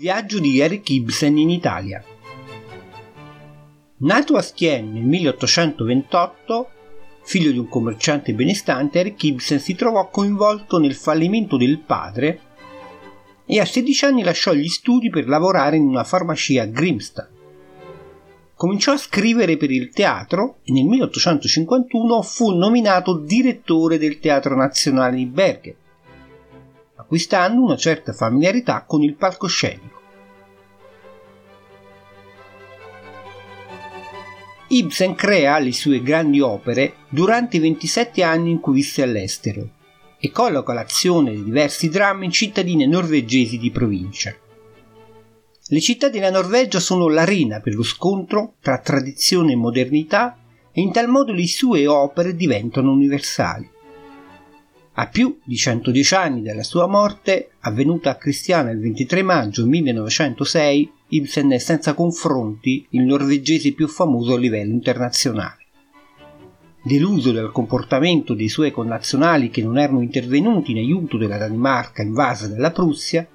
[0.00, 2.02] viaggio di Eric Ibsen in Italia.
[3.98, 6.70] Nato a Skien nel 1828,
[7.22, 12.40] figlio di un commerciante benestante, Eric Ibsen si trovò coinvolto nel fallimento del padre
[13.44, 17.28] e a 16 anni lasciò gli studi per lavorare in una farmacia a Grimstad.
[18.54, 25.16] Cominciò a scrivere per il teatro e nel 1851 fu nominato direttore del Teatro Nazionale
[25.16, 25.74] di Bergen
[27.10, 29.98] acquistando una certa familiarità con il palcoscenico.
[34.68, 39.68] Ibsen crea le sue grandi opere durante i 27 anni in cui visse all'estero
[40.20, 44.32] e colloca l'azione di diversi drammi in cittadine norvegesi di provincia.
[45.66, 50.38] Le città della Norvegia sono l'arena per lo scontro tra tradizione e modernità
[50.70, 53.78] e in tal modo le sue opere diventano universali.
[55.00, 60.92] A più di 110 anni dalla sua morte, avvenuta a Cristiana il 23 maggio 1906,
[61.08, 65.64] Ibsen è senza confronti il norvegese più famoso a livello internazionale.
[66.82, 72.46] Deluso dal comportamento dei suoi connazionali che non erano intervenuti in aiuto della Danimarca invasa
[72.46, 73.26] dalla Prussia,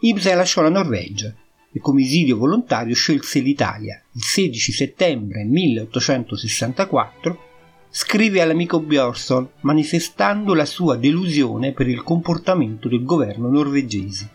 [0.00, 1.30] Ibsen lasciò la Norvegia
[1.70, 7.52] e come esilio volontario scelse l'Italia il 16 settembre 1864
[7.96, 14.30] scrive all'amico Björson manifestando la sua delusione per il comportamento del governo norvegese.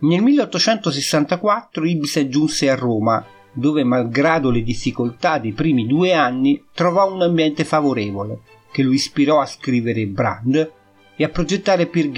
[0.00, 7.12] Nel 1864 Ibsen giunse a Roma, dove malgrado le difficoltà dei primi due anni trovò
[7.12, 8.40] un ambiente favorevole,
[8.72, 10.72] che lo ispirò a scrivere Brand
[11.14, 12.10] e a progettare Peer.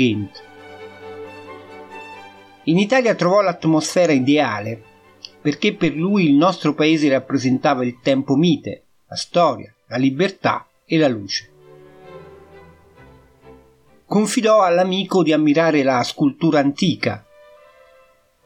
[2.64, 4.84] In Italia trovò l'atmosfera ideale
[5.40, 10.98] perché per lui il nostro paese rappresentava il tempo mite, la storia, la libertà e
[10.98, 11.48] la luce.
[14.04, 17.24] Confidò all'amico di ammirare la scultura antica.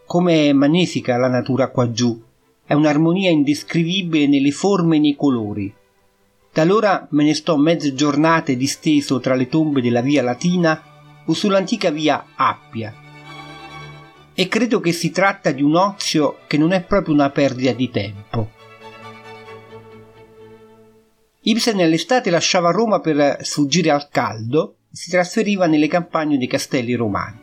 [0.06, 2.22] Come è magnifica la natura qua giù,
[2.66, 5.74] è un'armonia indescrivibile nelle forme e nei colori.
[6.52, 10.80] Talora me ne sto mezze giornate disteso tra le tombe della via Latina
[11.26, 12.94] o sull'antica via Appia,
[14.34, 17.90] e credo che si tratta di un ozio che non è proprio una perdita di
[17.90, 18.50] tempo.
[21.42, 26.94] Ibsen nell'estate lasciava Roma per sfuggire al caldo e si trasferiva nelle campagne dei castelli
[26.94, 27.38] romani.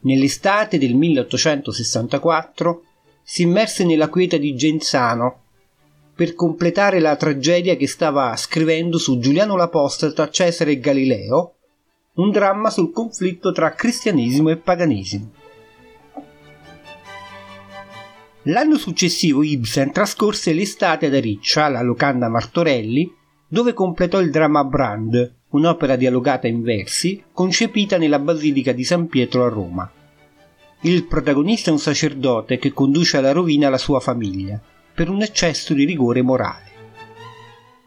[0.00, 2.82] Nell'estate del 1864
[3.22, 5.42] si immerse nella quieta di Genzano
[6.14, 11.54] per completare la tragedia che stava scrivendo su Giuliano l'Apostata, Cesare e Galileo,
[12.14, 15.42] un dramma sul conflitto tra cristianesimo e paganesimo.
[18.48, 23.10] L'anno successivo Ibsen trascorse l'estate ad Ariccia, alla locanda Martorelli,
[23.48, 29.46] dove completò il dramma Brand, un'opera dialogata in versi concepita nella Basilica di San Pietro
[29.46, 29.90] a Roma.
[30.82, 34.60] Il protagonista è un sacerdote che conduce alla rovina la sua famiglia,
[34.92, 36.72] per un eccesso di rigore morale.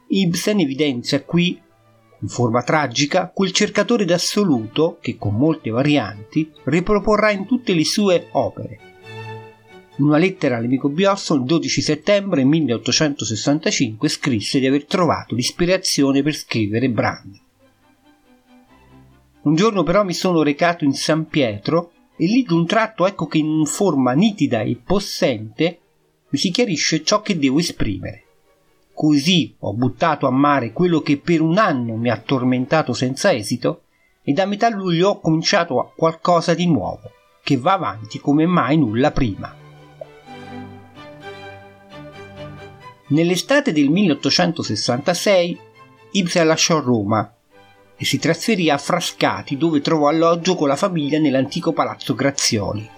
[0.08, 1.62] Ibsen evidenzia qui,
[2.20, 8.30] in forma tragica, quel cercatore d'assoluto che, con molte varianti, riproporrà in tutte le sue
[8.32, 8.97] opere,
[9.98, 16.36] in una lettera all'amico Biosson il 12 settembre 1865 scrisse di aver trovato l'ispirazione per
[16.36, 17.40] scrivere Brand.
[19.42, 23.40] Un giorno però mi sono recato in San Pietro e lì d'un tratto ecco che
[23.40, 25.80] in forma nitida e possente
[26.30, 28.24] mi si chiarisce ciò che devo esprimere.
[28.94, 33.84] Così ho buttato a mare quello che per un anno mi ha tormentato senza esito
[34.22, 37.12] e da metà luglio ho cominciato qualcosa di nuovo,
[37.44, 39.66] che va avanti come mai nulla prima.
[43.10, 45.58] Nell'estate del 1866
[46.12, 47.34] Ibsen lasciò Roma
[47.96, 52.90] e si trasferì a Frascati dove trovò alloggio con la famiglia nell'antico palazzo Grazioli.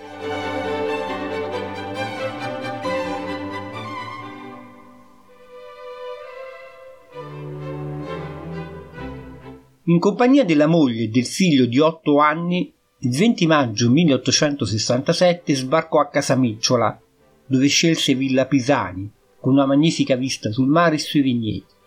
[9.84, 16.00] In compagnia della moglie e del figlio di otto anni, il 20 maggio 1867 sbarcò
[16.00, 17.00] a Casamicciola,
[17.46, 21.78] dove scelse Villa Pisani, con una magnifica vista sul mare e sui vigneti.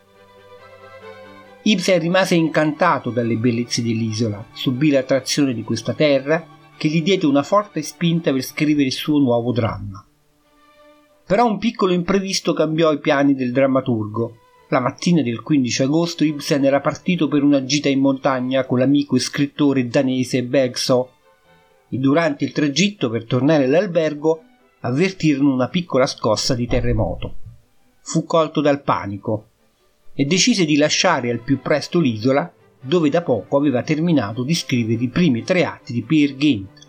[1.65, 6.45] Ibsen rimase incantato dalle bellezze dell'isola, subì l'attrazione di questa terra
[6.77, 10.05] che gli diede una forte spinta per scrivere il suo nuovo dramma.
[11.25, 14.39] Però un piccolo imprevisto cambiò i piani del drammaturgo.
[14.71, 19.15] La mattina del 15 agosto Ibsen era partito per una gita in montagna con l'amico
[19.15, 21.11] e scrittore danese Bergso
[21.89, 24.43] e durante il tragitto per tornare all'albergo
[24.81, 27.42] avvertirono una piccola scossa di terremoto
[28.03, 29.47] fu colto dal panico
[30.13, 35.05] e decise di lasciare al più presto l'isola dove da poco aveva terminato di scrivere
[35.05, 36.81] i primi tre atti di Peer Gynt.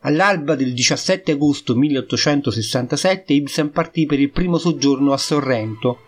[0.00, 5.98] All'alba del 17 agosto 1867 Ibsen partì per il primo soggiorno a Sorrento,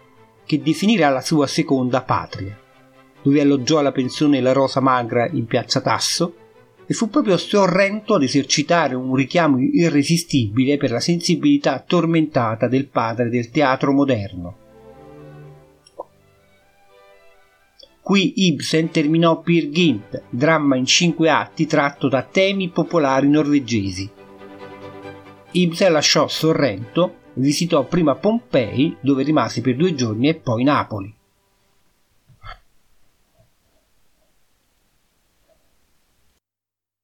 [0.47, 2.59] che definirà la sua seconda patria,
[3.23, 6.35] dove alloggiò alla pensione La Rosa Magra in piazza Tasso
[6.91, 13.29] e fu proprio Sorrento ad esercitare un richiamo irresistibile per la sensibilità tormentata del padre
[13.29, 14.57] del teatro moderno.
[18.01, 24.09] Qui Ibsen terminò Peer Gynt, dramma in cinque atti tratto da temi popolari norvegesi.
[25.51, 31.18] Ibsen lasciò Sorrento, visitò prima Pompei, dove rimase per due giorni, e poi Napoli.